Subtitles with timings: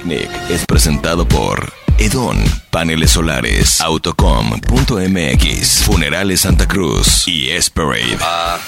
[0.00, 8.16] Picnic es presentado por Edon, Paneles Solares, Autocom.mx, Funerales Santa Cruz y Esperade.
[8.16, 8.58] Uh,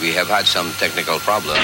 [0.00, 1.58] we have had some technical problems.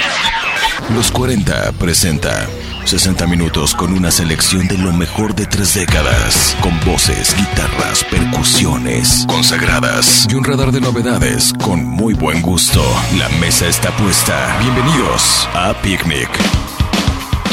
[0.92, 2.48] Los 40 presenta
[2.84, 9.24] 60 minutos con una selección de lo mejor de tres décadas, con voces, guitarras, percusiones
[9.28, 12.82] consagradas y un radar de novedades con muy buen gusto.
[13.18, 14.58] La mesa está puesta.
[14.60, 16.28] Bienvenidos a Picnic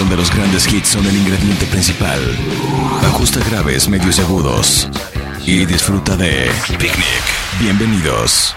[0.02, 2.20] donde los grandes hits son el ingrediente principal.
[3.04, 4.90] Ajusta graves, medios y agudos.
[5.46, 7.24] Y disfruta de Picnic.
[7.60, 8.56] Bienvenidos.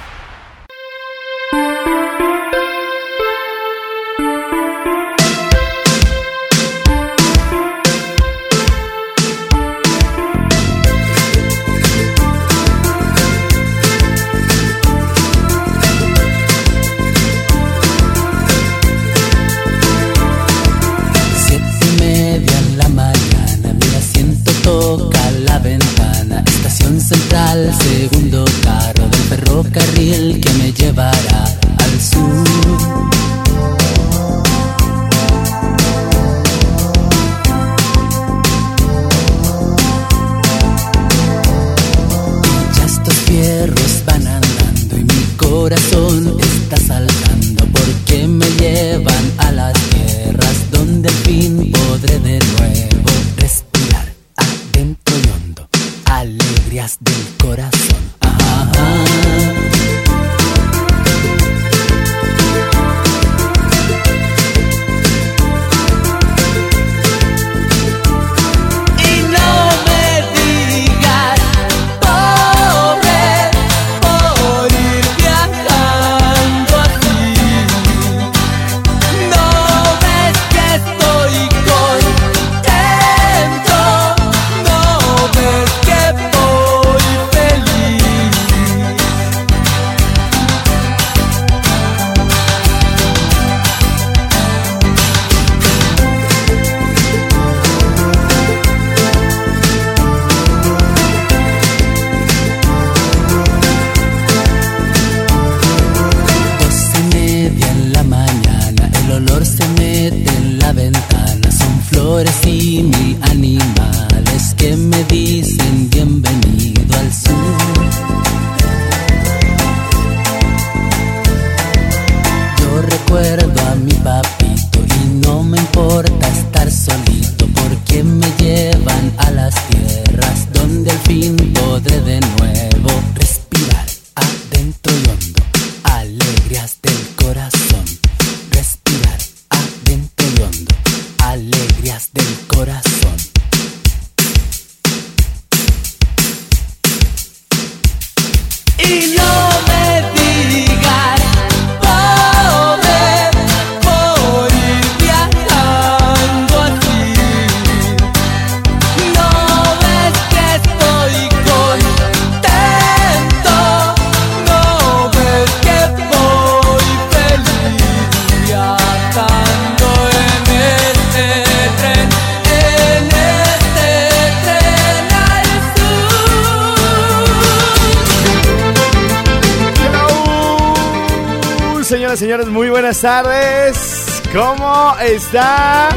[182.24, 184.22] Señores, muy buenas tardes.
[184.32, 185.90] ¿Cómo está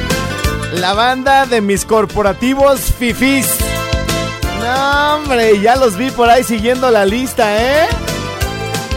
[0.74, 3.48] la banda de mis corporativos fifis?
[4.60, 7.88] No, hombre, ya los vi por ahí siguiendo la lista, ¿eh?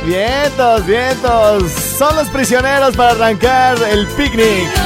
[0.04, 1.70] Vientos, vientos.
[1.70, 4.79] Son los prisioneros para arrancar el picnic.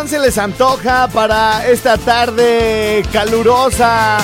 [0.00, 4.16] Canción se les antoja para esta tarde calurosa?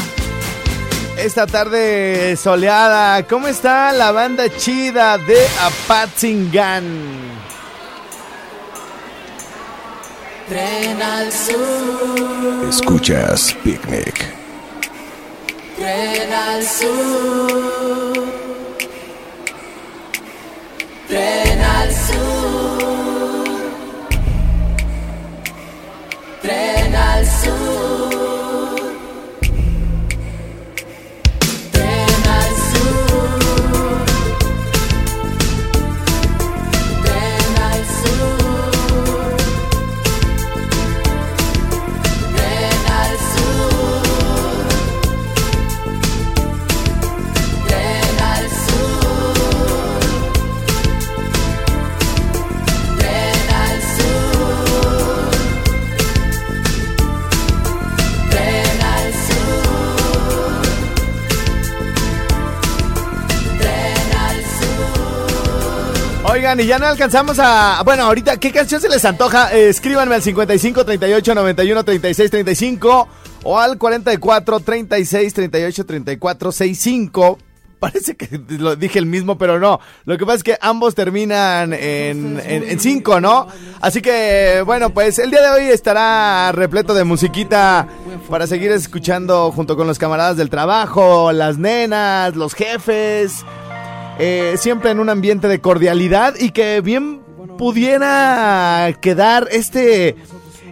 [1.19, 3.23] Esta tarde soleada.
[3.25, 6.85] ¿Cómo está la banda chida de Apatzingan?
[10.49, 12.69] Tren al sur.
[12.71, 14.35] Escuchas Picnic.
[15.77, 18.25] Tren al sur.
[21.09, 21.46] Tren
[66.47, 67.83] Oigan, y ya no alcanzamos a.
[67.85, 69.53] Bueno, ahorita, ¿qué canción se les antoja?
[69.53, 73.09] Eh, escríbanme al 55 38 91 36 35
[73.43, 77.39] o al 44 36 38 34 65.
[77.81, 79.81] Parece que lo dije el mismo, pero no.
[80.05, 83.49] Lo que pasa es que ambos terminan en, en, en cinco, ¿no?
[83.81, 87.89] Así que, bueno, pues el día de hoy estará repleto de musiquita
[88.31, 93.45] para seguir escuchando junto con los camaradas del trabajo, las nenas, los jefes
[94.19, 97.21] eh, siempre en un ambiente de cordialidad y que bien
[97.59, 100.17] pudiera quedar este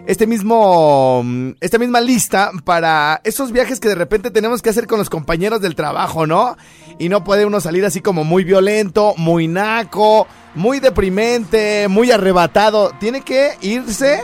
[0.07, 1.23] este mismo
[1.59, 5.61] esta misma lista para esos viajes que de repente tenemos que hacer con los compañeros
[5.61, 6.57] del trabajo, ¿no?
[6.99, 12.91] Y no puede uno salir así como muy violento, muy naco, muy deprimente, muy arrebatado.
[12.99, 14.23] Tiene que irse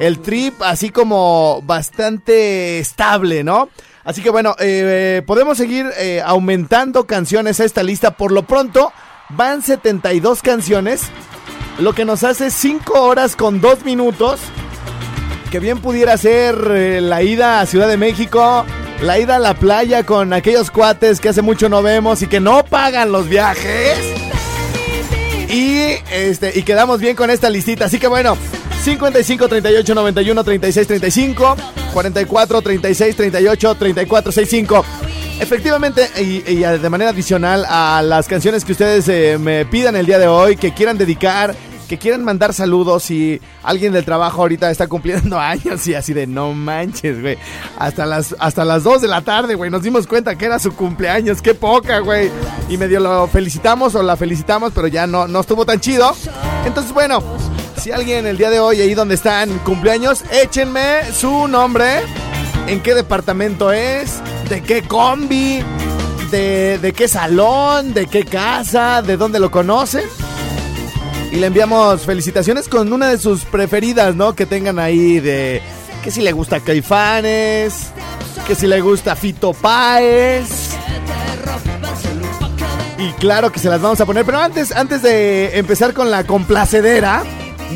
[0.00, 3.68] el trip así como bastante estable, ¿no?
[4.04, 8.12] Así que bueno, eh, podemos seguir eh, aumentando canciones a esta lista.
[8.12, 8.92] Por lo pronto,
[9.30, 11.02] van 72 canciones,
[11.78, 14.40] lo que nos hace 5 horas con 2 minutos.
[15.50, 18.64] Que bien pudiera ser eh, la ida a Ciudad de México,
[19.02, 22.40] la ida a la playa con aquellos cuates que hace mucho no vemos y que
[22.40, 23.98] no pagan los viajes.
[25.48, 27.86] Y este y quedamos bien con esta listita.
[27.86, 28.36] Así que bueno,
[28.84, 31.56] 55 38 91 36 35
[31.92, 34.84] 44 36 38 34 65.
[35.40, 40.04] Efectivamente, y, y de manera adicional a las canciones que ustedes eh, me pidan el
[40.04, 41.56] día de hoy, que quieran dedicar,
[41.90, 46.26] que quieran mandar saludos y alguien del trabajo ahorita está cumpliendo años y así de
[46.28, 47.36] no manches, güey.
[47.78, 50.72] Hasta las, hasta las 2 de la tarde, güey, nos dimos cuenta que era su
[50.72, 52.30] cumpleaños, qué poca, güey.
[52.68, 56.14] Y medio lo felicitamos o la felicitamos, pero ya no, no estuvo tan chido.
[56.64, 57.24] Entonces, bueno,
[57.80, 62.02] si alguien el día de hoy ahí donde están cumpleaños, échenme su nombre,
[62.66, 65.62] en qué departamento es, de qué combi,
[66.30, 70.04] de, qué salón, de qué casa, de dónde lo conocen.
[71.32, 74.34] Y le enviamos felicitaciones con una de sus preferidas, ¿no?
[74.34, 75.62] Que tengan ahí de
[76.04, 77.92] que si le gusta Caifanes,
[78.46, 80.72] que si le gusta Fito Páez.
[82.98, 86.24] Y claro que se las vamos a poner, pero antes, antes de empezar con la
[86.24, 87.22] complacedera,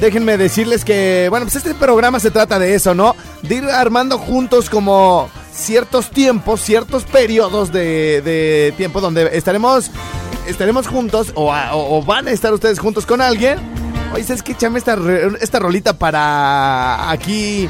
[0.01, 3.15] déjenme decirles que, bueno, pues este programa se trata de eso, ¿no?
[3.43, 9.91] De ir armando juntos como ciertos tiempos, ciertos periodos de, tiempo donde estaremos
[10.47, 13.59] estaremos juntos o, van a estar ustedes juntos con alguien.
[14.13, 14.55] Oye, ¿sabes qué?
[14.55, 14.97] Chame esta,
[15.41, 17.69] esta rolita para aquí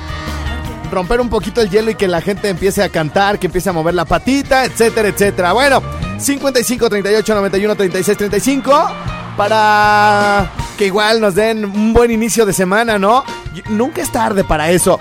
[0.90, 3.72] romper un poquito el hielo y que la gente empiece a cantar, que empiece a
[3.72, 5.52] mover la patita, etcétera, etcétera.
[5.52, 5.82] Bueno,
[6.19, 8.88] 55 38 91 36 35
[9.36, 13.24] para que igual nos den un buen inicio de semana, ¿no?
[13.69, 15.00] Nunca es tarde para eso.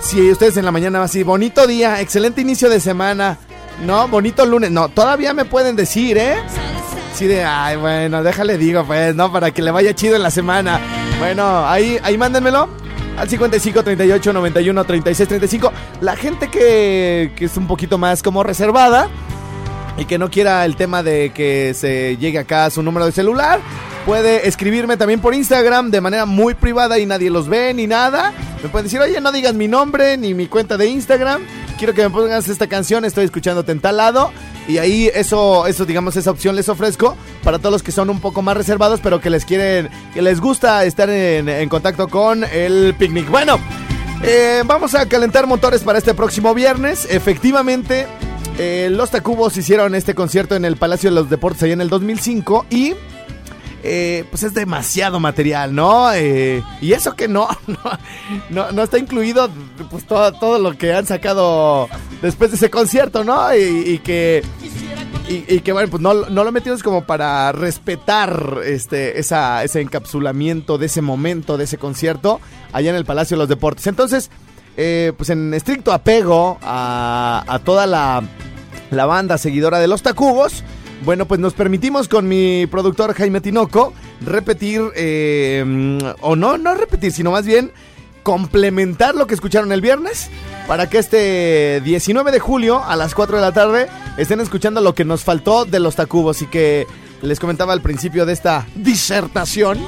[0.00, 3.38] Si ustedes en la mañana así, bonito día, excelente inicio de semana,
[3.84, 4.06] ¿no?
[4.08, 6.36] Bonito lunes, no, todavía me pueden decir, ¿eh?
[7.14, 9.32] Sí de, ay, bueno, déjale digo, pues, ¿no?
[9.32, 10.80] Para que le vaya chido en la semana.
[11.18, 12.68] Bueno, ahí, ahí mándenmelo.
[13.16, 15.72] Al 55 38 91 36 35.
[16.00, 19.08] La gente que, que es un poquito más como reservada
[19.96, 23.12] y que no quiera el tema de que se llegue acá a su número de
[23.12, 23.60] celular,
[24.04, 28.32] puede escribirme también por Instagram de manera muy privada y nadie los ve ni nada.
[28.62, 31.42] Me pueden decir, oye, no digas mi nombre ni mi cuenta de Instagram.
[31.78, 34.30] Quiero que me pongas esta canción, estoy escuchándote en tal lado.
[34.68, 38.20] Y ahí eso, eso, digamos, esa opción les ofrezco para todos los que son un
[38.20, 42.94] poco más reservados, pero que les quieren, que les gusta estar en, contacto con el
[42.98, 43.28] picnic.
[43.30, 43.58] Bueno,
[44.22, 47.06] eh, vamos a calentar motores para este próximo viernes.
[47.10, 48.06] Efectivamente,
[48.58, 51.88] eh, los Tacubos hicieron este concierto en el Palacio de los Deportes allá en el
[51.88, 52.94] 2005 y
[53.86, 56.10] eh, pues es demasiado material, ¿no?
[56.14, 57.78] Eh, y eso que no, no,
[58.48, 59.50] no, no está incluido
[59.90, 61.88] pues todo, todo lo que han sacado
[62.22, 63.54] después de ese concierto, ¿no?
[63.54, 64.42] Y, y que
[65.28, 70.86] Y, que bueno, pues no, lo metimos como para respetar este, esa, ese encapsulamiento de
[70.86, 72.40] ese momento, de ese concierto,
[72.72, 73.86] allá en el Palacio de los Deportes.
[73.86, 74.30] Entonces,
[74.76, 78.22] eh, pues en estricto apego a, toda la,
[78.90, 80.62] la, banda seguidora de los Tacubos,
[81.04, 87.12] bueno, pues nos permitimos con mi productor Jaime Tinoco repetir, eh, o no, no repetir,
[87.12, 87.72] sino más bien
[88.22, 90.30] complementar lo que escucharon el viernes
[90.66, 93.86] para que este 19 de julio a las 4 de la tarde
[94.16, 96.86] estén escuchando lo que nos faltó de los Tacubos y que
[97.20, 99.78] les comentaba al principio de esta disertación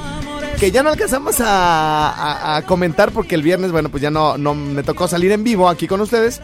[0.59, 4.83] que ya no alcanzamos a, comentar porque el viernes, bueno, pues ya no, no me
[4.83, 6.41] tocó salir en vivo aquí con ustedes,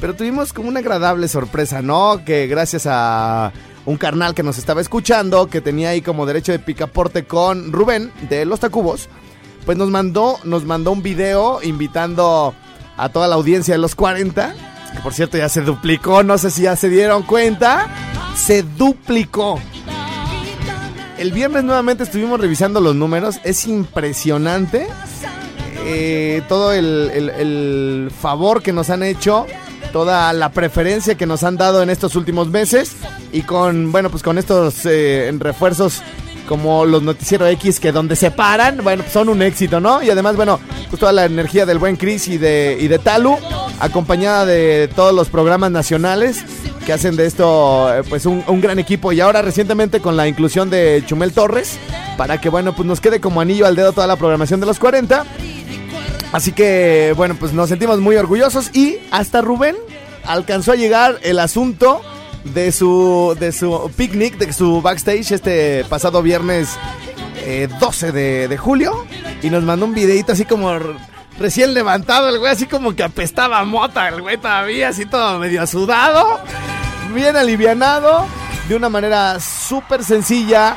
[0.00, 2.22] pero tuvimos como una agradable sorpresa, ¿no?
[2.24, 3.52] Que gracias a
[3.86, 8.12] un carnal que nos estaba escuchando, que tenía ahí como derecho de picaporte con Rubén
[8.28, 9.08] de Los Tacubos,
[9.64, 12.54] pues nos mandó, nos mandó un video invitando
[12.96, 14.54] a toda la audiencia de los 40,
[14.94, 17.88] que por cierto ya se duplicó, no sé si ya se dieron cuenta,
[18.36, 19.60] se duplicó.
[21.18, 24.86] El viernes nuevamente estuvimos revisando los números, es impresionante
[25.84, 29.46] eh, todo el, favor que nos han hecho,
[29.92, 32.92] toda la preferencia que nos han dado en estos últimos meses
[33.32, 36.02] y con, bueno, pues con estos eh, refuerzos
[36.48, 40.02] como los noticieros X que donde se paran, bueno, pues son un éxito, ¿no?
[40.02, 43.36] Y además, bueno, pues toda la energía del buen Chris y de, y de Talu,
[43.78, 46.44] acompañada de todos los programas nacionales
[46.84, 50.70] que hacen de esto eh, pues un, gran equipo y ahora recientemente con la inclusión
[50.70, 51.78] de Chumel Torres
[52.16, 54.78] para que bueno pues nos quede como anillo al dedo toda la programación de los
[54.78, 55.24] 40
[56.32, 59.76] así que bueno pues nos sentimos muy orgullosos y hasta Rubén
[60.24, 62.02] alcanzó a llegar el asunto
[62.44, 66.78] de su, de su picnic, de su backstage este pasado viernes
[67.80, 69.06] 12 eh, de, julio.
[69.42, 70.72] Y nos mandó un videito así como
[71.38, 75.66] recién levantado, el güey así como que apestaba mota, el güey todavía así todo medio
[75.66, 76.40] sudado,
[77.14, 78.26] bien alivianado,
[78.68, 80.76] de una manera súper sencilla,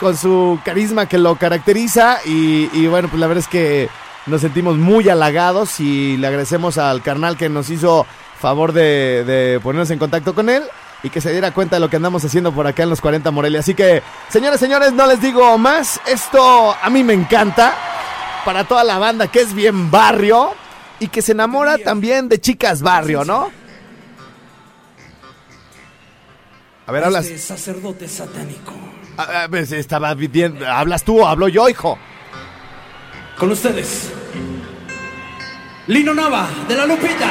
[0.00, 2.18] con su carisma que lo caracteriza.
[2.24, 3.88] Y, y bueno, pues la verdad es que
[4.28, 8.06] nos sentimos muy halagados y le agradecemos al carnal que nos hizo
[8.40, 10.62] favor de, ponernos en contacto con él
[11.02, 13.30] y que se diera cuenta de lo que andamos haciendo por acá en los 40
[13.30, 13.60] Morelia.
[13.60, 16.00] Así que, señores, señores, no les digo más.
[16.06, 17.74] Esto a mí me encanta.
[18.44, 20.52] Para toda la banda que es bien barrio
[21.00, 23.50] y que se enamora también de chicas barrio, ¿no?
[26.86, 27.26] A ver, hablas.
[27.26, 28.72] Este sacerdote satánico.
[29.18, 30.64] A, ver, estaba bien.
[30.64, 31.98] ¿Hablas tú o hablo yo, hijo?
[33.36, 34.10] Con ustedes.
[35.88, 37.26] Lino Nava, de la Lupita.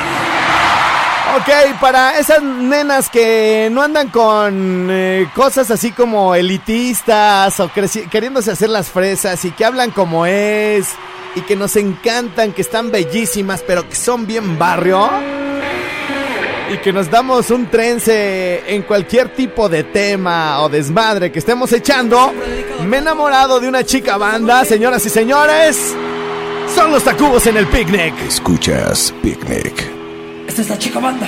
[1.36, 7.70] Ok, para esas nenas que no andan con eh, cosas así como elitistas o
[8.10, 10.88] queriéndose hacer las fresas y que hablan como es
[11.36, 15.08] y que nos encantan, que están bellísimas, pero que son bien barrio
[16.74, 21.72] y que nos damos un trence en cualquier tipo de tema o desmadre que estemos
[21.74, 22.34] echando,
[22.88, 25.96] me he enamorado de una chica banda, señoras y señores.
[26.74, 28.14] Son los Tacubos en el picnic.
[28.28, 29.90] Escuchas Picnic.
[30.48, 31.28] Esta es la chica banda.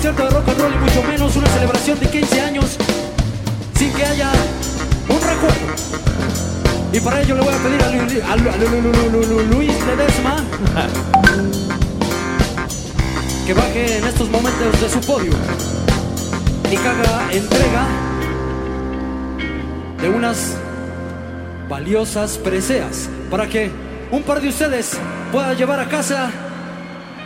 [0.00, 2.78] Concierto de rock and roll y mucho menos una celebración de 15 años
[3.76, 4.32] sin que haya
[5.10, 5.58] un recuerdo.
[6.90, 9.10] Y para ello le voy a pedir a, Lu- a Lu- a Lu- Lu- Lu-
[9.10, 10.36] Lu- Lu- Luis Ledesma
[13.46, 15.32] que baje en estos momentos de su podio
[16.72, 17.86] y que haga entrega
[20.00, 20.54] de unas
[21.68, 23.70] valiosas preseas para que
[24.10, 24.96] un par de ustedes
[25.30, 26.29] pueda llevar a casa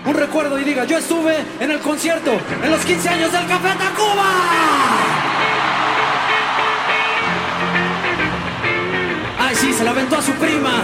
[0.06, 3.68] un recuerdo y diga, yo estuve en el concierto en los 15 años del Café
[3.78, 4.24] Tacuba.
[9.38, 10.82] Ay, sí, se la aventó a su prima.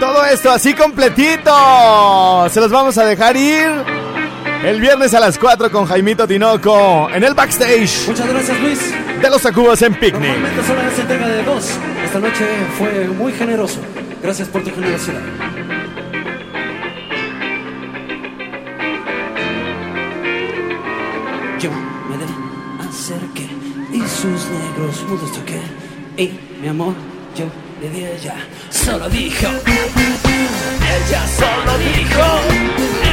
[0.00, 2.48] Todo esto así completito.
[2.50, 3.70] Se los vamos a dejar ir
[4.64, 8.99] el viernes a las 4 con Jaimito Tinoco en el backstage Muchas gracias, Luis.
[9.20, 10.14] De los Tacubos en Picnic.
[10.14, 11.70] Normalmente solo es entrega de dos.
[12.04, 12.44] Esta noche
[12.78, 13.80] fue muy generoso.
[14.22, 15.20] Gracias por tu generosidad.
[21.58, 21.70] Yo
[22.08, 23.48] me le acerqué
[23.92, 25.60] y sus negros mudos toqué.
[26.16, 26.94] Y mi amor,
[27.36, 27.46] yo
[27.80, 28.34] le di a ella.
[28.70, 29.46] Solo dijo.
[31.06, 33.09] Ella solo dijo.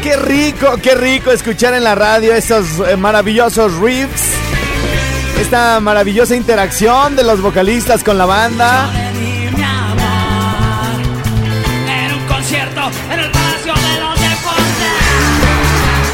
[0.02, 4.21] Qué rico, qué rico escuchar en la radio esos eh, maravillosos riffs.
[5.42, 8.88] Esta maravillosa interacción de los vocalistas con la banda.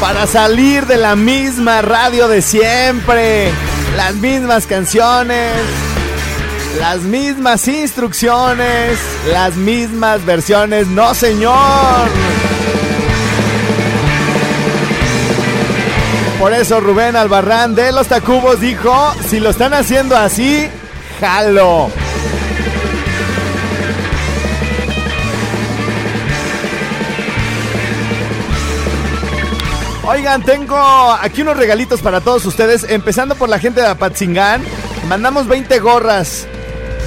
[0.01, 3.51] Para salir de la misma radio de siempre.
[3.95, 5.53] Las mismas canciones.
[6.79, 8.97] Las mismas instrucciones.
[9.31, 10.87] Las mismas versiones.
[10.87, 12.09] No, señor.
[16.39, 20.69] Por eso Rubén Albarrán de los Tacubos dijo, si lo están haciendo así,
[21.19, 21.91] jalo.
[30.07, 30.77] Oigan, tengo
[31.21, 34.63] aquí unos regalitos para todos ustedes, empezando por la gente de Apatzingán.
[35.09, 36.47] Mandamos 20 gorras.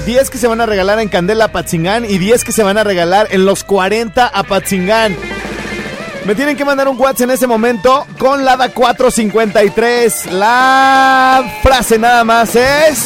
[0.05, 2.85] 10 que se van a regalar en Candela Apatzingán y 10 que se van a
[2.85, 5.17] regalar en los 40 Apatzingán.
[6.25, 10.33] Me tienen que mandar un WhatsApp en ese momento con la DA 453.
[10.33, 13.05] La frase nada más es.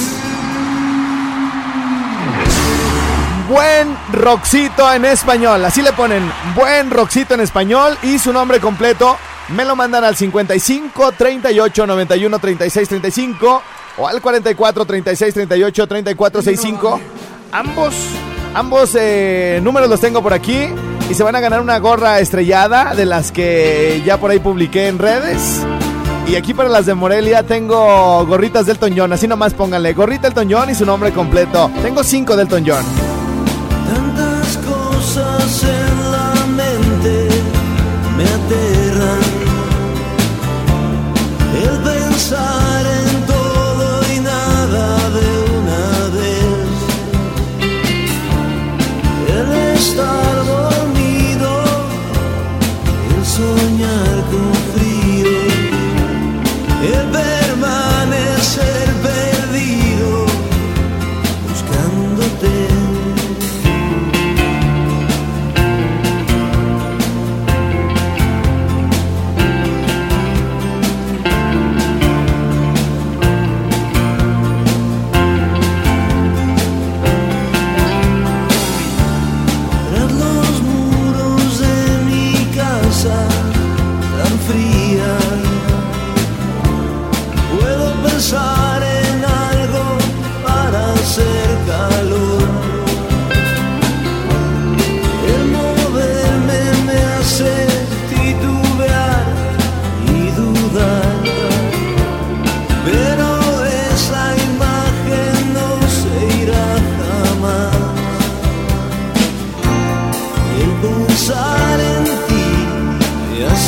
[3.49, 5.65] Buen Roxito en español.
[5.65, 9.17] Así le ponen Buen Roxito en español y su nombre completo.
[9.49, 13.63] Me lo mandan al 55 38 91 36 35
[13.97, 17.01] o al 44 36 38 34 65.
[17.53, 17.95] Ambos,
[18.53, 20.69] ambos eh, números los tengo por aquí
[21.09, 24.89] y se van a ganar una gorra estrellada de las que ya por ahí publiqué
[24.89, 25.61] en redes.
[26.27, 29.13] Y aquí para las de Morelia tengo gorritas del John.
[29.13, 31.71] Así nomás pónganle gorrita Elton John y su nombre completo.
[31.83, 32.85] Tengo cinco del John.
[33.95, 37.29] Tantas cosas en la mente
[38.17, 39.21] me aterran.
[41.63, 42.56] El pensar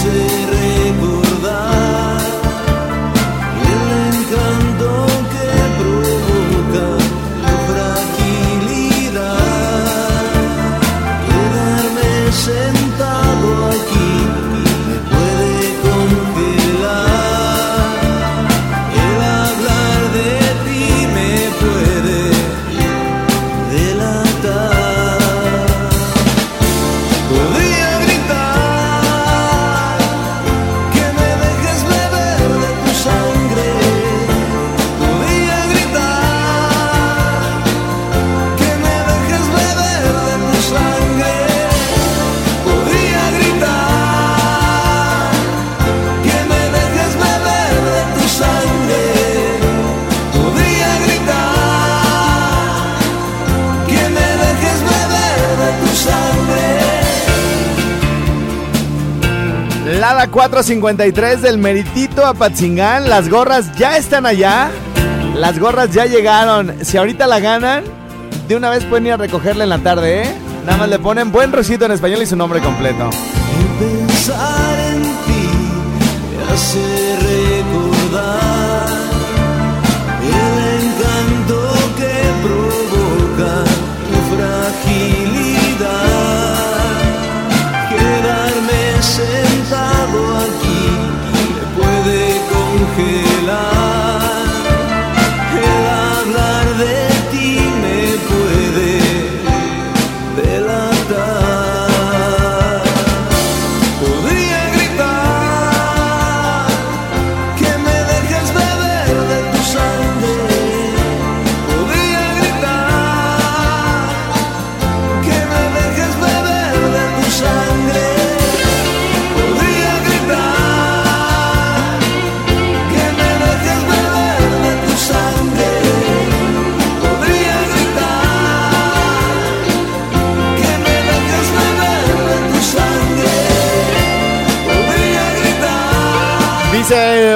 [0.09, 0.38] me
[60.39, 63.11] 453 del Meritito a Patzingán.
[63.11, 64.71] Las gorras ya están allá.
[65.35, 66.77] Las gorras ya llegaron.
[66.83, 67.83] Si ahorita la ganan,
[68.47, 70.35] de una vez pueden ir a recogerla en la tarde, ¿eh?
[70.65, 73.11] Nada más le ponen buen rosito en español y su nombre completo.
[73.11, 75.49] El pensar en ti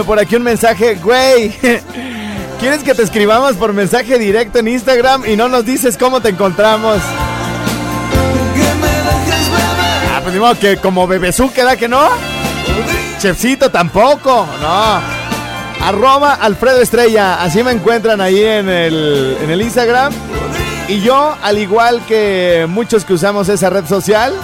[0.05, 1.51] Por aquí un mensaje, güey.
[2.61, 6.31] ¿Quieres que te escribamos por mensaje directo en Instagram y no nos dices cómo te
[6.31, 6.99] encontramos?
[10.11, 12.09] Ah, pues modo que como queda que no.
[13.19, 15.87] Chefcito tampoco, no.
[15.87, 20.13] Arroba Alfredo Estrella, así me encuentran ahí en el, en el Instagram.
[20.89, 24.35] Y yo, al igual que muchos que usamos esa red social,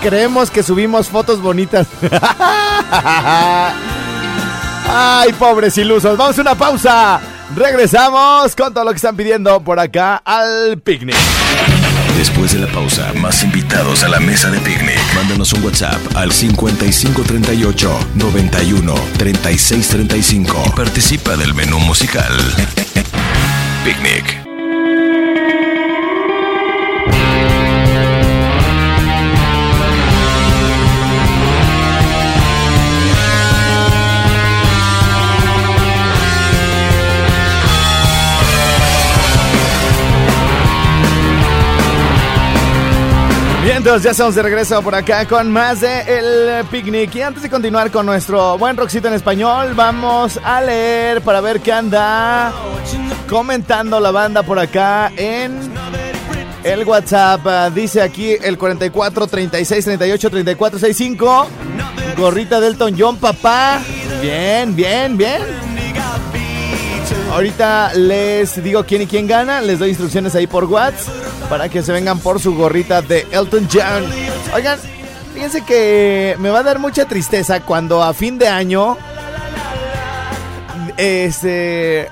[0.00, 1.86] creemos que subimos fotos bonitas.
[4.92, 6.16] Ay, pobres ilusos.
[6.16, 7.20] Vamos a una pausa.
[7.54, 11.14] Regresamos con todo lo que están pidiendo por acá al picnic.
[12.16, 14.98] Después de la pausa, más invitados a la mesa de picnic.
[15.14, 22.36] Mándanos un WhatsApp al 5538 91 36 35 y participa del menú musical.
[23.84, 24.39] Picnic.
[43.62, 47.14] Bien, entonces ya estamos de regreso por acá con más de El Picnic.
[47.14, 51.60] Y antes de continuar con nuestro buen rockcito en español, vamos a leer para ver
[51.60, 52.52] qué anda
[53.28, 55.70] comentando la banda por acá en
[56.64, 57.46] el WhatsApp.
[57.46, 61.46] Ah, Dice aquí el 44 36 38 34 65.
[62.16, 63.82] Gorrita Delton John, papá.
[64.22, 65.42] Bien, bien, bien.
[67.30, 69.60] Ahorita les digo quién y quién gana.
[69.60, 71.14] Les doy instrucciones ahí por WhatsApp
[71.48, 74.04] para que se vengan por su gorrita de Elton John.
[74.54, 74.78] Oigan,
[75.32, 78.96] fíjense que me va a dar mucha tristeza cuando a fin de año
[80.96, 82.08] este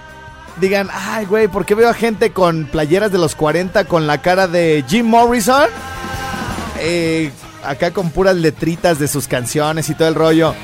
[0.60, 4.22] digan, ay, güey, ¿por qué veo a gente con playeras de los 40 con la
[4.22, 5.68] cara de Jim Morrison?
[6.80, 7.30] Eh,
[7.64, 10.54] acá con puras letritas de sus canciones y todo el rollo.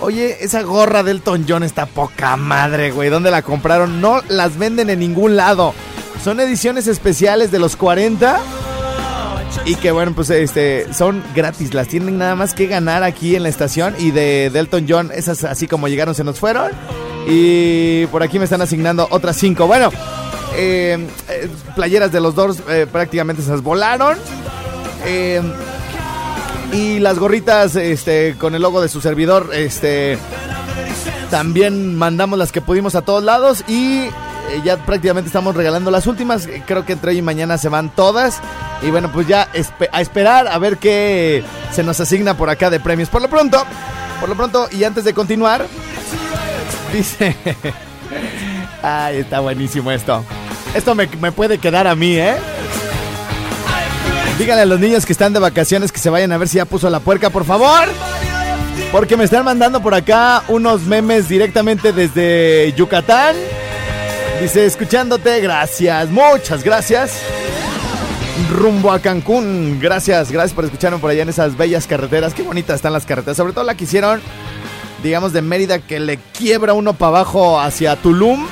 [0.00, 3.10] Oye, esa gorra del Elton John está poca madre, güey.
[3.10, 4.00] ¿Dónde la compraron?
[4.00, 5.74] No las venden en ningún lado.
[6.22, 8.38] Son ediciones especiales de los 40.
[9.64, 13.42] Y que bueno, pues este son gratis, las tienen nada más que ganar aquí en
[13.42, 13.94] la estación.
[13.98, 16.70] Y de Delton John, esas así como llegaron se nos fueron.
[17.26, 19.66] Y por aquí me están asignando otras cinco.
[19.66, 19.90] Bueno,
[20.54, 24.16] eh, eh, playeras de los Doors eh, prácticamente esas volaron.
[26.72, 30.18] Y las gorritas este, con el logo de su servidor, este,
[31.30, 33.64] también mandamos las que pudimos a todos lados.
[33.68, 34.08] Y
[34.64, 36.48] ya prácticamente estamos regalando las últimas.
[36.66, 38.40] Creo que entre hoy y mañana se van todas.
[38.82, 39.48] Y bueno, pues ya
[39.92, 43.08] a esperar a ver qué se nos asigna por acá de premios.
[43.08, 43.64] Por lo pronto,
[44.20, 45.66] por lo pronto, y antes de continuar,
[46.92, 47.34] Dice.
[48.82, 50.24] Ay, está buenísimo esto.
[50.74, 52.36] Esto me, puede quedar a mí, ¿eh?
[54.38, 56.64] Díganle a los niños que están de vacaciones que se vayan a ver si ya
[56.64, 57.88] puso la puerca, por favor.
[58.92, 63.34] Porque me están mandando por acá unos memes directamente desde Yucatán.
[64.40, 67.20] Dice, escuchándote, gracias, muchas gracias.
[68.52, 72.32] Rumbo a Cancún, gracias, gracias por escucharme por allá en esas bellas carreteras.
[72.32, 74.20] Qué bonitas están las carreteras, sobre todo la que hicieron
[75.02, 78.46] digamos, de Mérida que le quiebra uno para abajo hacia Tulum.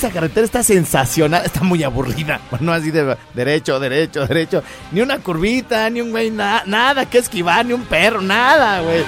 [0.00, 2.40] Esa carretera está sensacional, está muy aburrida.
[2.60, 4.62] No así de derecho, derecho, derecho.
[4.92, 9.04] Ni una curvita, ni un güey, nada que esquivar, ni un perro, nada, güey.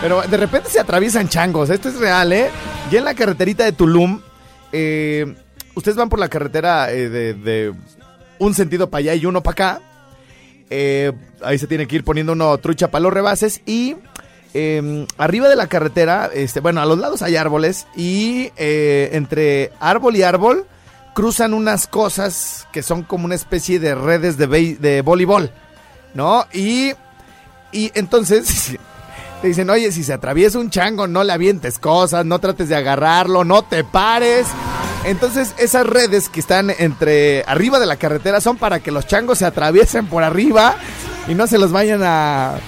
[0.00, 2.50] Pero de repente se atraviesan changos, esto es real, ¿eh?
[2.88, 4.20] Ya en la carreterita de Tulum,
[4.70, 5.34] eh,
[5.74, 7.74] ustedes van por la carretera eh, de,
[8.38, 9.82] un sentido para allá y uno para acá.
[10.70, 11.10] Eh,
[11.42, 13.96] ahí se tiene que ir poniendo uno trucha para los rebases y
[14.54, 19.72] Em, arriba de la carretera, este, bueno, a los lados hay árboles y eh, entre
[19.78, 20.66] árbol y árbol
[21.14, 25.50] cruzan unas cosas que son como una especie de redes de, de voleibol,
[26.14, 26.46] ¿no?
[26.52, 26.92] Y,
[27.72, 28.78] y entonces
[29.42, 32.76] te dicen, oye, si se atraviesa un chango, no le avientes cosas, no trates de
[32.76, 34.46] agarrarlo, no te pares.
[35.04, 39.38] Entonces esas redes que están entre arriba de la carretera son para que los changos
[39.38, 40.76] se atraviesen por arriba
[41.28, 42.58] y no se los vayan a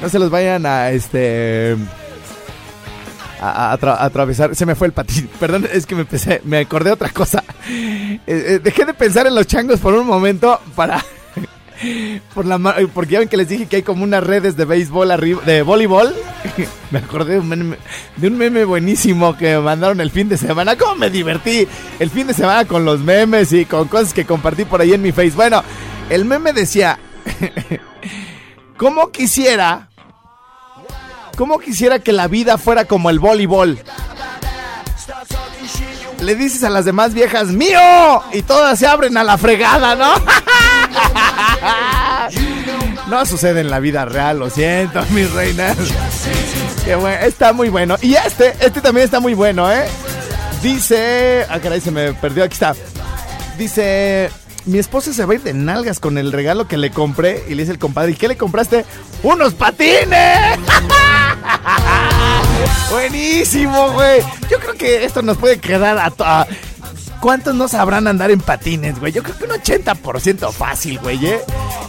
[0.00, 1.76] no se los vayan a este.
[3.40, 4.54] A, atravesar.
[4.54, 5.28] Se me fue el patín.
[5.40, 6.40] Perdón, es que me empecé.
[6.44, 7.42] Me acordé otra cosa.
[7.68, 11.04] Eh, eh, dejé de pensar en los changos por un momento para.
[12.34, 12.58] Por la,
[12.92, 15.62] porque ya ven que les dije que hay como unas redes de béisbol arriba, de
[15.62, 16.14] voleibol.
[16.90, 17.76] me acordé de un, meme,
[18.16, 20.76] de un meme buenísimo que me mandaron el fin de semana.
[20.76, 21.66] ¿Cómo me divertí
[21.98, 25.00] el fin de semana con los memes y con cosas que compartí por ahí en
[25.00, 25.30] mi face?
[25.30, 25.64] Bueno,
[26.10, 26.98] el meme decía,
[28.76, 29.89] ¿cómo quisiera
[31.40, 33.78] ¿Cómo quisiera que la vida fuera como el voleibol?
[36.20, 37.80] Le dices a las demás viejas, ¡mío!
[38.34, 40.12] Y todas se abren a la fregada, ¿no?
[43.08, 45.78] No sucede en la vida real, lo siento, mis reinas.
[46.84, 47.96] Qué bueno, está muy bueno.
[48.02, 49.88] Y este, este también está muy bueno, ¿eh?
[50.62, 51.46] Dice.
[51.48, 52.44] Ah, caray, se me perdió.
[52.44, 52.74] Aquí está.
[53.56, 54.30] Dice
[54.66, 57.44] mi esposa se va a ir de nalgas con el regalo que le compré.
[57.48, 58.84] Y le dice el compadre, ¿y qué le compraste?
[59.22, 60.58] ¡Unos patines!
[62.90, 64.22] Buenísimo, güey.
[64.50, 66.46] Yo creo que esto nos puede quedar a...
[67.20, 69.12] ¿Cuántos no sabrán andar en patines, güey?
[69.12, 71.40] Yo creo que un 80% fácil, güey, ¿eh?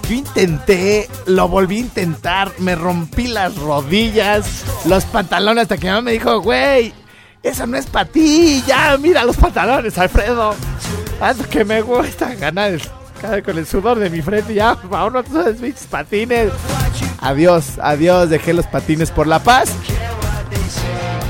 [0.10, 5.92] Yo intenté, lo volví a intentar, me rompí las rodillas, los pantalones, hasta que mi
[5.92, 6.94] mamá me dijo, güey,
[7.44, 10.54] eso no es para ti, ya, mira los pantalones, Alfredo.
[11.22, 12.74] Haz que me gusta ganar
[13.46, 14.54] con el sudor de mi frente.
[14.54, 16.52] Ya, ahora no sabes mis patines.
[17.22, 19.70] Adiós, adiós, dejé los patines por la paz.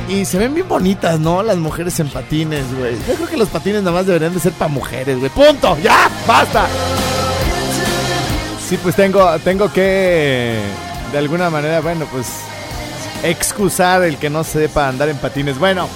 [0.08, 1.43] Y se ven bien bonitas, ¿no?
[1.43, 2.95] Las mujeres en patines, güey.
[3.08, 5.30] Yo creo que los patines nada más deberían de ser para mujeres, güey.
[5.30, 5.77] ¡Punto!
[5.84, 6.10] ¡Ya!
[6.25, 6.67] ¡Basta!
[8.67, 10.60] Sí, pues tengo, tengo que,
[11.12, 12.27] de alguna manera, bueno, pues,
[13.23, 15.60] excusar el que no sepa andar en patines.
[15.60, 15.89] Bueno.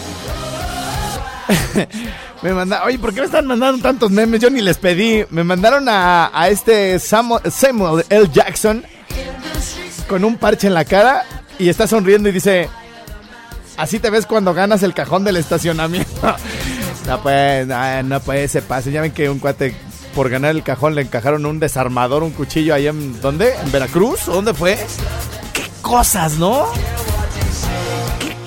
[2.41, 4.39] Me mandaron, oye, ¿por qué me están mandando tantos memes?
[4.39, 5.25] Yo ni les pedí.
[5.29, 8.29] Me mandaron a, este Samuel, L.
[8.31, 8.86] Jackson
[10.07, 11.23] con un parche en la cara
[11.59, 12.69] y está sonriendo y dice,
[13.77, 16.09] así te ves cuando ganas el cajón del estacionamiento.
[17.07, 18.91] no pues, no, no puede, se pase.
[18.91, 19.75] Ya ven que un cuate
[20.13, 23.53] por ganar el cajón le encajaron un desarmador, un cuchillo ahí en, ¿dónde?
[23.55, 24.25] ¿En Veracruz?
[24.25, 24.77] ¿Dónde fue?
[25.53, 26.67] ¿Qué cosas, no?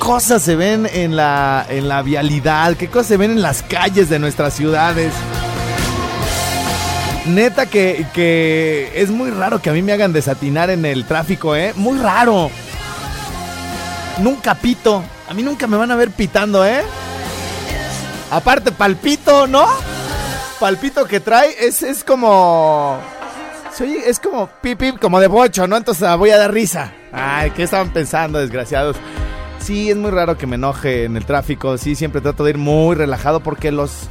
[0.08, 4.08] cosas se ven en la, en la vialidad, qué cosas se ven en las calles
[4.08, 5.12] de nuestras ciudades.
[7.28, 11.54] Neta que, que es muy raro que a mí me hagan desatinar en el tráfico,
[11.54, 11.72] ¿eh?
[11.76, 12.50] Muy raro.
[14.18, 15.04] Nunca pito.
[15.28, 16.82] A mí nunca me van a ver pitando, ¿eh?
[18.30, 19.66] Aparte, palpito, ¿no?
[20.58, 22.98] Palpito que trae es, es como.
[23.72, 25.76] Sí, es como pip, como de bocho, ¿no?
[25.76, 26.92] Entonces ah, voy a dar risa.
[27.12, 28.96] Ay, ¿qué estaban pensando, desgraciados?
[29.60, 31.78] Sí, es muy raro que me enoje en el tráfico.
[31.78, 34.08] Sí, siempre trato de ir muy relajado porque los.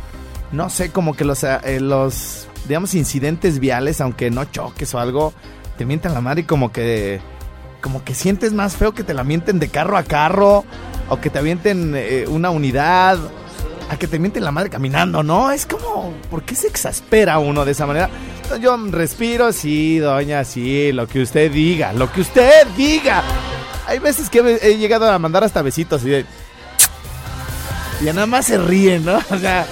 [0.52, 1.44] No sé, como que los.
[1.44, 5.34] eh, los digamos, incidentes viales, aunque no choques o algo,
[5.78, 7.22] te mientan la madre y como que.
[7.82, 10.66] Como que sientes más feo que te la mienten de carro a carro.
[11.10, 13.18] O que te avienten eh, una unidad
[13.90, 15.52] a que te mienten la madre caminando, ¿no?
[15.52, 18.10] Es como, ¿por qué se exaspera uno de esa manera?
[18.62, 23.24] Yo respiro, sí, doña, sí, lo que usted diga, lo que usted diga.
[23.88, 26.26] Hay veces que he llegado a mandar hasta besitos y de...
[28.02, 29.18] Y nada más se ríen, ¿no?
[29.30, 29.66] O sea,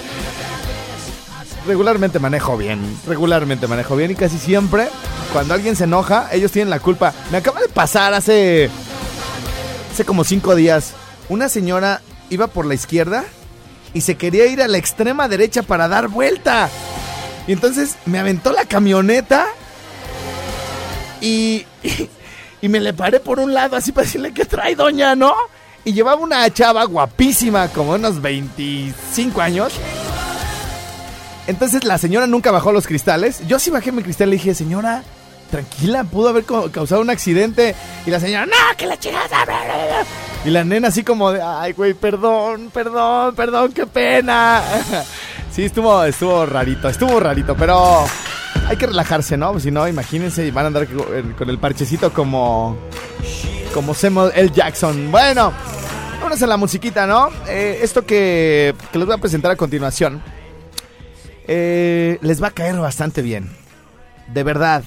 [1.66, 4.88] regularmente manejo bien, regularmente manejo bien y casi siempre,
[5.34, 7.14] cuando alguien se enoja, ellos tienen la culpa.
[7.32, 8.70] Me acaba de pasar hace...
[9.92, 10.94] Hace como cinco días,
[11.30, 13.24] una señora iba por la izquierda
[13.94, 16.70] y se quería ir a la extrema derecha para dar vuelta.
[17.48, 19.48] Y entonces me aventó la camioneta
[21.22, 21.66] y,
[22.62, 25.34] y, me le paré por un lado así para decirle que trae doña, ¿no?
[25.86, 29.74] Y llevaba una chava guapísima, como unos 25 años.
[31.48, 33.46] Entonces la señora nunca bajó los cristales.
[33.48, 35.04] Yo sí bajé mi cristal y le dije, señora,
[35.52, 37.76] tranquila, pudo haber causado un accidente.
[38.06, 39.28] Y la señora, no, que la chingada.
[39.28, 40.06] bla, bla, bla".
[40.44, 44.62] Y la nena así como de, ay, güey, perdón, perdón, perdón, qué pena.
[45.52, 48.06] Sí, estuvo, estuvo rarito, estuvo rarito, pero
[48.68, 49.58] hay que relajarse, ¿no?
[49.58, 52.76] Si no, imagínense, van a andar con con el parchecito como,
[53.74, 54.52] como Samuel L.
[54.54, 55.10] Jackson.
[55.12, 55.54] Bueno,
[56.18, 57.30] vámonos a la musiquita, ¿no?
[57.48, 60.22] Eh, esto que, que les voy a presentar a continuación,
[61.48, 63.50] eh, les va a caer bastante bien.
[64.34, 64.84] De verdad.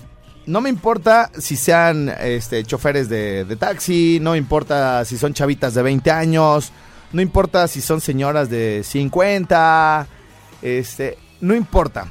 [0.47, 5.83] No me importa si sean este, choferes de, taxi, no importa si son chavitas de
[5.83, 6.73] 20 años,
[7.12, 10.07] no importa si son señoras de 50,
[10.62, 12.09] este, no importa.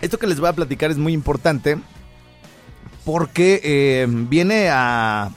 [0.00, 1.78] Esto que les voy a platicar es muy importante
[3.04, 5.30] porque eh, viene a,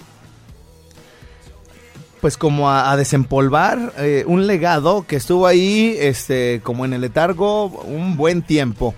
[2.25, 7.67] pues como a, desempolvar eh, un legado que estuvo ahí, este, como en el letargo
[7.67, 8.95] un buen tiempo.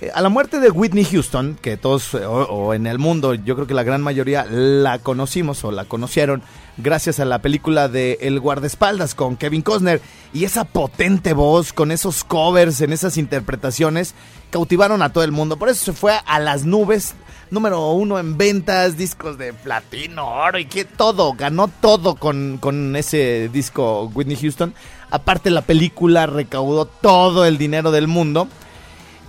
[0.00, 3.34] Eh, A la muerte de Whitney Houston, que todos, eh, o, o en el mundo,
[3.34, 6.44] yo creo que la gran mayoría la conocimos o la conocieron
[6.76, 10.00] gracias a la película de El guardaespaldas con Kevin Costner
[10.32, 14.14] y esa potente voz con esos covers en esas interpretaciones
[14.50, 15.56] cautivaron a todo el mundo.
[15.56, 17.16] Por eso se fue a las nubes,
[17.50, 22.94] número uno en ventas, discos de platino, oro y que todo, ganó todo con, con
[22.96, 24.74] ese disco Whitney Houston.
[25.10, 28.48] Aparte la película recaudó todo el dinero del mundo.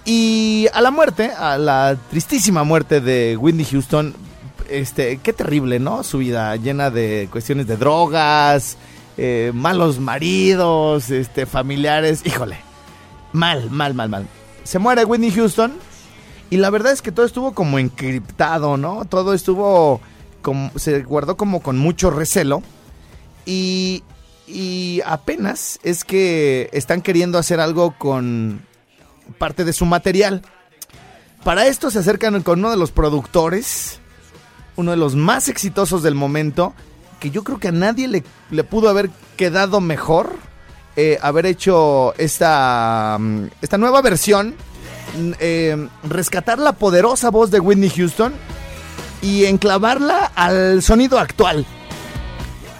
[0.05, 4.15] Y a la muerte, a la tristísima muerte de Whitney Houston,
[4.69, 6.03] este, qué terrible, ¿no?
[6.03, 8.77] Su vida llena de cuestiones de drogas,
[9.17, 12.57] eh, malos maridos, este, familiares, híjole,
[13.33, 14.27] mal, mal, mal, mal.
[14.63, 15.73] Se muere Whitney Houston
[16.51, 19.05] y la verdad es que todo estuvo como encriptado, ¿no?
[19.05, 20.01] Todo estuvo,
[20.41, 22.61] como, se guardó como con mucho recelo
[23.45, 24.03] y,
[24.47, 28.61] y apenas es que están queriendo hacer algo con
[29.37, 30.41] parte de su material.
[31.43, 33.99] Para esto se acercan con uno de los productores,
[34.75, 36.73] uno de los más exitosos del momento,
[37.21, 40.35] que yo creo que a nadie le, le pudo haber quedado mejor
[40.97, 44.55] eh, haber hecho esta, mm, esta nueva versión,
[45.39, 48.33] eh, rescatar la poderosa voz de Whitney Houston
[49.21, 51.65] y enclavarla al sonido actual.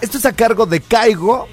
[0.00, 1.46] Esto es a cargo de Caigo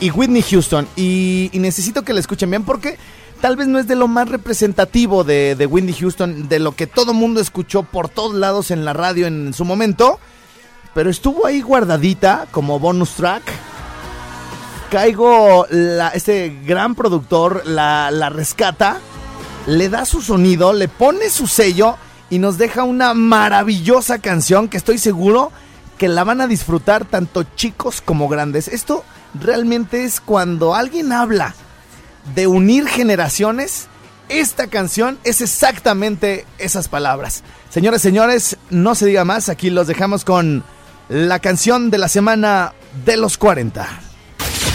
[0.00, 0.88] y Whitney Houston.
[0.96, 2.98] Y, y necesito que la escuchen bien porque
[3.40, 6.86] tal vez no es de lo más representativo de, de Whitney Houston, de lo que
[6.86, 10.18] todo mundo escuchó por todos lados en la radio en su momento.
[10.94, 13.42] Pero estuvo ahí guardadita como bonus track.
[14.90, 15.66] Caigo,
[16.14, 19.00] este gran productor, la, la rescata,
[19.66, 21.96] le da su sonido, le pone su sello
[22.30, 25.52] y nos deja una maravillosa canción que estoy seguro
[25.98, 28.68] que la van a disfrutar tanto chicos como grandes.
[28.68, 31.54] Esto realmente es cuando alguien habla
[32.34, 33.88] de unir generaciones.
[34.30, 37.42] Esta canción es exactamente esas palabras.
[37.68, 39.50] Señores, señores, no se diga más.
[39.50, 40.64] Aquí los dejamos con
[41.08, 42.72] la canción de la semana
[43.04, 44.07] de los 40.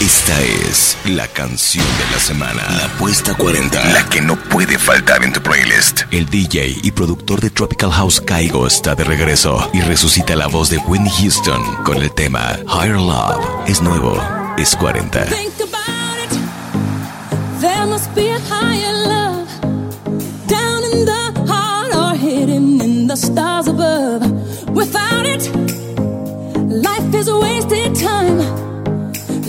[0.00, 2.62] Esta es la canción de la semana.
[2.76, 3.92] La apuesta 40.
[3.92, 6.02] La que no puede faltar en tu playlist.
[6.10, 10.68] El DJ y productor de Tropical House Kaigo está de regreso y resucita la voz
[10.68, 13.44] de Whitney Houston con el tema Higher Love.
[13.66, 14.20] Es nuevo,
[14.58, 15.26] es 40.
[15.26, 17.60] Think about it.
[17.60, 19.48] There must be a higher love
[20.48, 24.22] down in the heart or hidden in the stars above.
[24.70, 25.48] Without it,
[26.68, 28.73] life is a wasted time.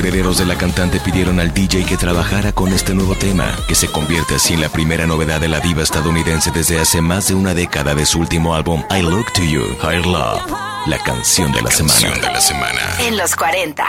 [0.00, 3.86] Herederos de la cantante pidieron al DJ que trabajara con este nuevo tema, que se
[3.86, 7.54] convierte así en la primera novedad de la diva estadounidense desde hace más de una
[7.54, 10.42] década de su último álbum I Look to You, Higher Love,
[10.86, 12.16] la canción de la semana.
[12.16, 12.80] de la semana.
[13.00, 13.84] En los 40.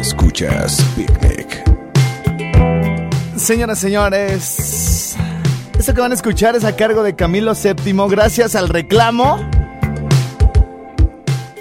[0.00, 1.64] Escuchas Picnic.
[3.36, 5.16] Señoras, señores,
[5.78, 9.48] esto que van a escuchar es a cargo de Camilo VII, gracias al reclamo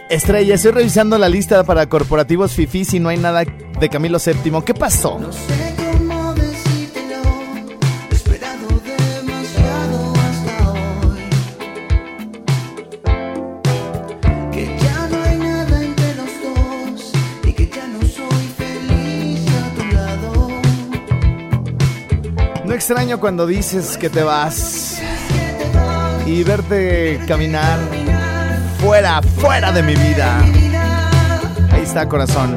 [0.09, 4.61] Estrella, estoy revisando la lista para corporativos FIFI y no hay nada de Camilo VII.
[4.65, 5.19] ¿Qué pasó?
[5.19, 7.19] No sé cómo decírtelo,
[8.09, 11.19] he esperado demasiado hasta hoy.
[14.53, 17.11] Que ya no hay nada entre los dos
[17.43, 20.31] y que ya no soy feliz a tu lado.
[22.63, 25.01] No extraño cuando dices que te vas
[26.25, 27.77] y verte caminar
[28.87, 30.39] fuera, fuera de mi vida.
[31.73, 32.55] Ahí está, corazón.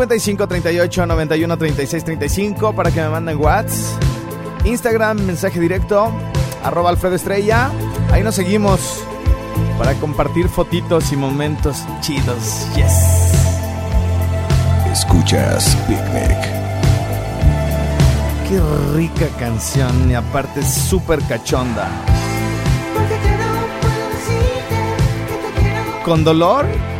[0.00, 4.02] 55 38 91 36 35 para que me manden WhatsApp.
[4.64, 6.10] Instagram, mensaje directo,
[6.64, 7.70] arroba Alfredo Estrella.
[8.10, 9.04] Ahí nos seguimos
[9.76, 12.66] para compartir fotitos y momentos chidos.
[12.74, 13.34] Yes.
[14.90, 16.38] Escuchas Picnic.
[18.48, 18.58] Qué
[18.96, 21.90] rica canción y aparte súper cachonda.
[26.14, 26.99] Porque ya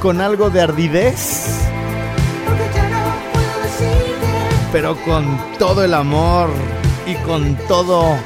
[0.00, 1.60] con algo de ardidez,
[4.72, 6.48] pero con todo el amor
[7.06, 8.16] y con todo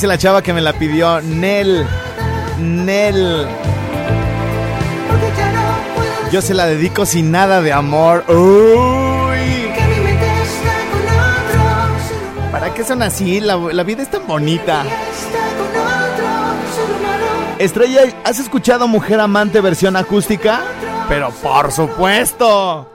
[0.00, 1.86] Dice la chava que me la pidió Nel.
[2.58, 3.46] Nel.
[6.32, 8.24] Yo se la dedico sin nada de amor.
[8.26, 9.70] Uy.
[12.50, 13.40] ¿Para qué son así?
[13.40, 14.84] La, la vida es tan bonita.
[17.58, 20.62] Estrella, ¿has escuchado Mujer Amante versión acústica?
[21.10, 22.90] Pero por supuesto.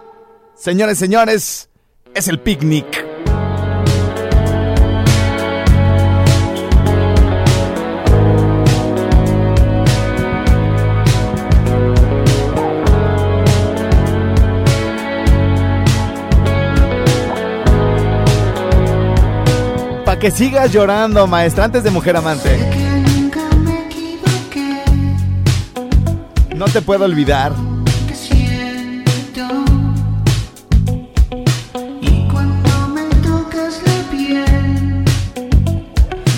[0.55, 1.69] Señores, señores,
[2.15, 3.04] es el picnic.
[20.25, 22.57] Que sigas llorando, maestra, antes de Mujer Amante.
[26.55, 27.53] No te puedo olvidar.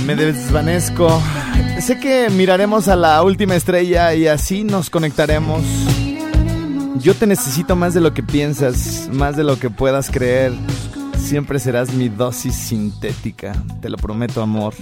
[0.06, 1.22] Me desvanezco.
[1.80, 5.64] Sé que miraremos a la última estrella y así nos conectaremos.
[7.00, 10.52] Yo te necesito más de lo que piensas, más de lo que puedas creer.
[11.18, 14.74] Siempre serás mi dosis sintética, te lo prometo amor.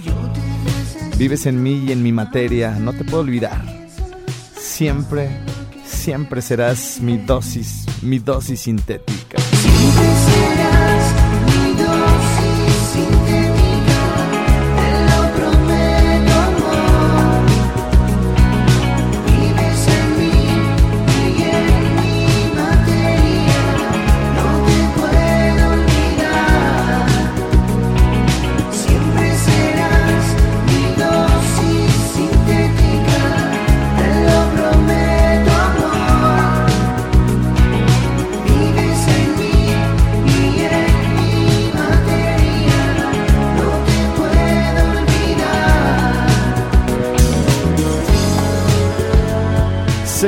[1.18, 3.62] Vives en mí y en mi materia, no te puedo olvidar.
[4.56, 5.30] Siempre,
[5.84, 9.35] siempre serás mi dosis, mi dosis sintética.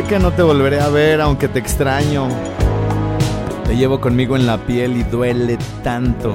[0.09, 2.29] Que no te volveré a ver aunque te extraño.
[3.67, 6.35] Te llevo conmigo en la piel y duele tanto.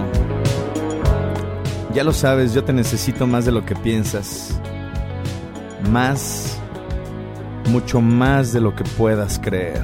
[1.92, 4.60] Ya lo sabes, yo te necesito más de lo que piensas.
[5.90, 6.60] Más,
[7.70, 9.82] mucho más de lo que puedas creer.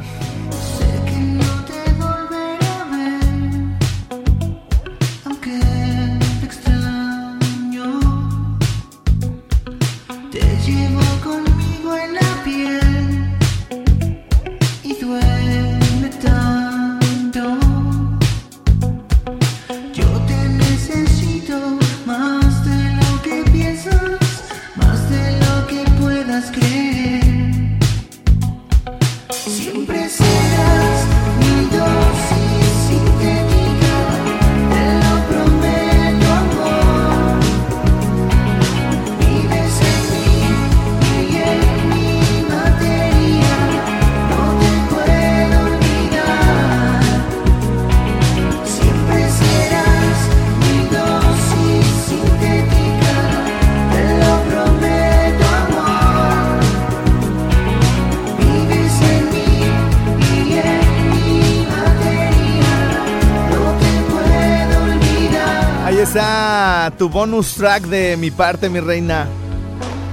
[66.92, 69.28] Tu bonus track de mi parte, mi reina.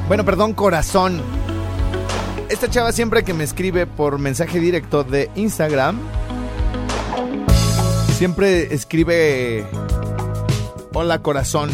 [0.08, 1.20] Bueno, perdón, corazón.
[2.48, 5.98] Esta chava siempre que me escribe por mensaje directo de Instagram,
[8.16, 9.66] siempre escribe
[10.94, 11.70] Hola corazón.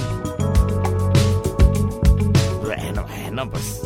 [2.65, 3.81] Bueno, bueno, pues.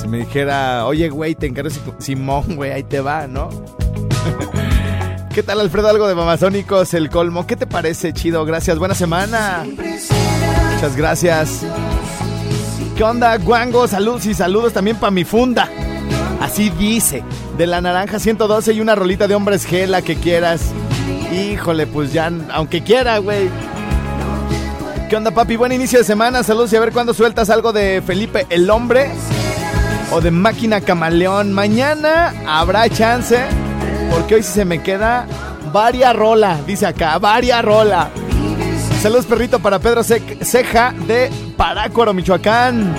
[0.00, 3.50] Si me dijera, oye, güey, te encargo Si- Simón, güey, ahí te va, ¿no?
[5.38, 5.86] ¿Qué tal, Alfredo?
[5.86, 7.46] Algo de Mamazónicos, el colmo.
[7.46, 8.44] ¿Qué te parece, chido?
[8.44, 9.64] Gracias, buena semana.
[10.74, 11.60] Muchas gracias.
[12.96, 13.86] ¿Qué onda, guango?
[13.86, 15.70] Saludos y saludos también para mi funda.
[16.40, 17.22] Así dice.
[17.56, 20.72] De la naranja 112 y una rolita de hombres G, la que quieras.
[21.32, 23.48] Híjole, pues ya, aunque quiera, güey.
[25.08, 25.54] ¿Qué onda, papi?
[25.54, 26.42] Buen inicio de semana.
[26.42, 29.08] Saludos y a ver cuándo sueltas algo de Felipe el Hombre
[30.10, 31.52] o de Máquina Camaleón.
[31.52, 33.38] Mañana habrá chance,
[34.10, 35.26] porque hoy sí se me queda
[35.72, 38.08] varia rola, dice acá, varia rola.
[39.02, 42.92] Saludos, perrito, para Pedro Ce- Ceja de Parácuaro, Michoacán.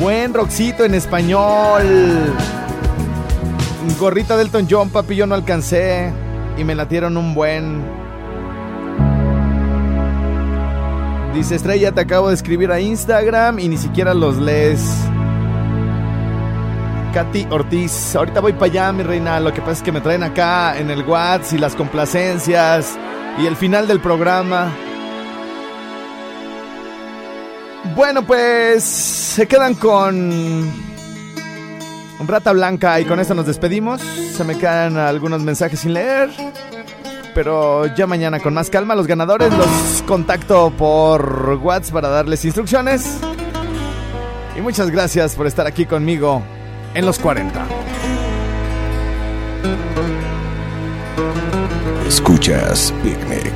[0.00, 1.82] Buen roxito en español.
[3.98, 6.12] Gorrita Delton John, papi, yo no alcancé.
[6.58, 7.82] Y me latieron un buen.
[11.34, 14.80] Dice Estrella, te acabo de escribir a Instagram y ni siquiera los lees.
[17.16, 19.40] Katy Ortiz, ahorita voy para allá, mi reina.
[19.40, 22.98] Lo que pasa es que me traen acá en el WhatsApp y las complacencias
[23.38, 24.70] y el final del programa.
[27.94, 30.70] Bueno, pues se quedan con
[32.26, 34.02] Rata Blanca y con esto nos despedimos.
[34.02, 36.28] Se me quedan algunos mensajes sin leer.
[37.34, 43.20] Pero ya mañana con más calma los ganadores los contacto por WhatsApp para darles instrucciones.
[44.54, 46.42] Y muchas gracias por estar aquí conmigo
[46.96, 47.66] en los 40.
[52.08, 53.52] Escuchas Picnic.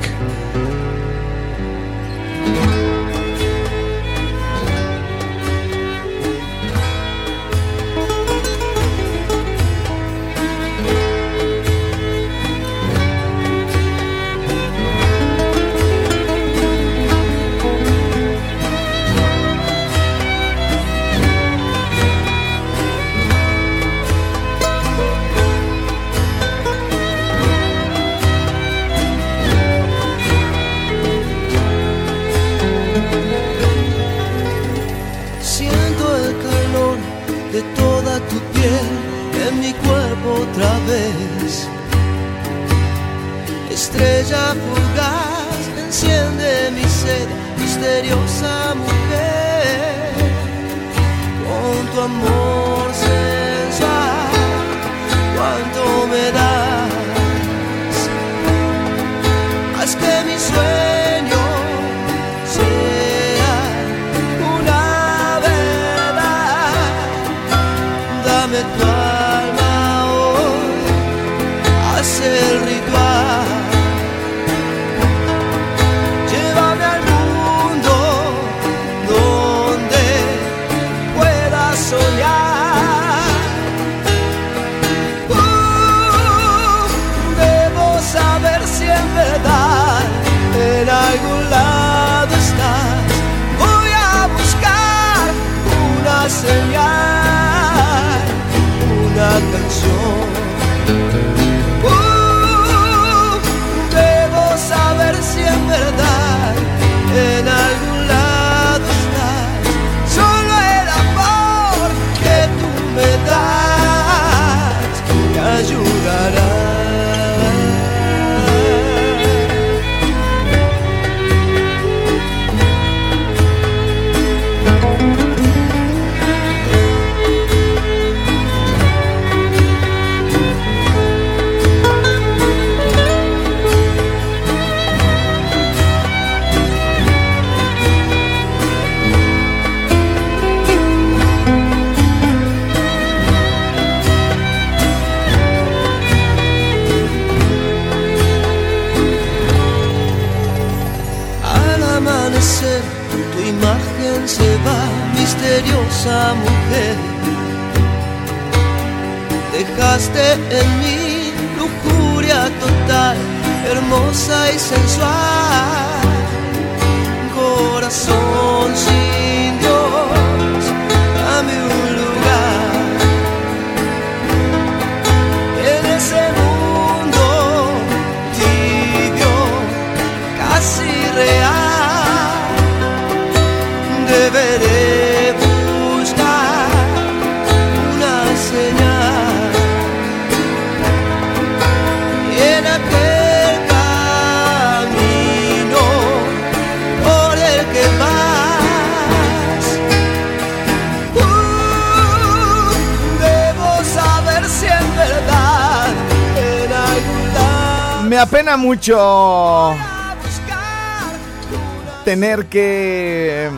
[212.03, 213.49] Tener que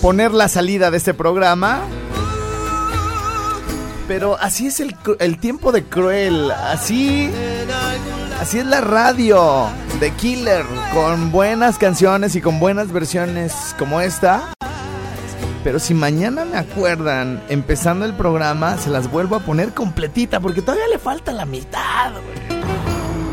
[0.00, 1.82] poner la salida de este programa.
[4.08, 6.50] Pero así es el, tiempo de Cruel.
[6.50, 7.30] Así,
[8.40, 9.68] así es la radio
[10.00, 10.64] de Killer.
[10.92, 14.52] Con buenas canciones y con buenas versiones como esta.
[15.62, 20.60] Pero si mañana me acuerdan, empezando el programa, se las vuelvo a poner completita porque
[20.60, 22.10] todavía le falta la mitad.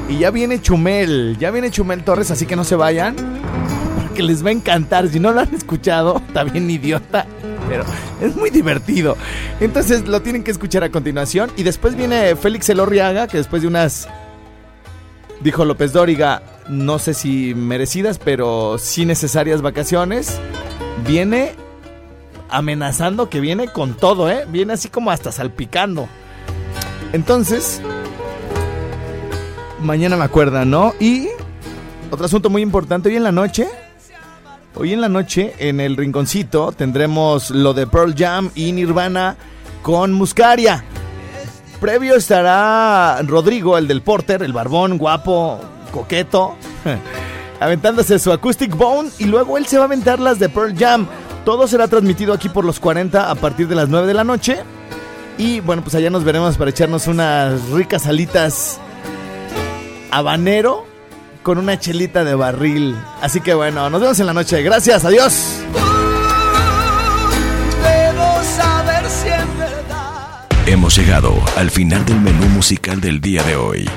[0.10, 3.16] Y ya viene Chumel, ya viene Chumel Torres, así que no se vayan.
[4.01, 5.07] Porque les va a encantar.
[5.07, 7.28] Si no lo han escuchado, bien idiota.
[7.70, 7.86] Pero
[8.20, 9.16] es muy divertido.
[9.60, 11.51] Entonces lo tienen que escuchar a continuación.
[11.57, 14.07] Y después viene Félix Elorriaga, que después de unas.
[15.41, 20.39] Dijo López Dóriga, no sé si merecidas, pero sí necesarias vacaciones.
[21.07, 21.53] Viene
[22.49, 24.45] amenazando que viene con todo, ¿eh?
[24.49, 26.10] Viene así como hasta salpicando.
[27.14, 27.82] Entonces,
[29.82, 30.93] mañana me acuerdan, ¿no?
[30.99, 31.27] Y
[32.11, 33.67] otro asunto muy importante, hoy en la noche,
[34.75, 39.38] hoy en la noche en el rinconcito tendremos lo de Pearl Jam y Nirvana
[39.82, 40.84] con Muscaria.
[41.80, 45.59] Previo estará Rodrigo, el del Porter, el barbón, guapo,
[45.91, 46.55] coqueto,
[47.59, 51.07] aventándose su Acoustic Bone y luego él se va a aventar las de Pearl Jam.
[51.45, 54.59] Todo será transmitido aquí por los 40 a partir de las 9 de la noche.
[55.38, 58.82] Y bueno, pues allá nos veremos para echarnos unas ricas alitas
[60.12, 60.86] habanero
[61.43, 62.95] con una chelita de barril.
[63.22, 64.62] Así que bueno, nos vemos en la noche.
[64.62, 65.62] Gracias, adiós.
[70.66, 73.89] Hemos llegado al final del menú musical del día de hoy.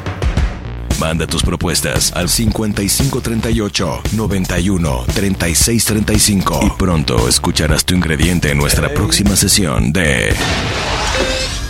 [0.98, 8.88] Manda tus propuestas al 5538 91 36 35 y pronto escucharás tu ingrediente en nuestra
[8.94, 10.32] próxima sesión de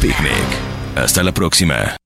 [0.01, 0.32] Picnic.
[0.95, 1.97] Hasta la próxima.